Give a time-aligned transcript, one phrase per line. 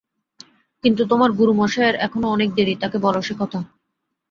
[0.83, 3.59] কিন্তু তোমার গুরুমশায়ের এখনও অনেক দেরী, তাঁকে বল সে-কথা।